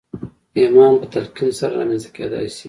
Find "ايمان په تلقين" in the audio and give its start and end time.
0.59-1.51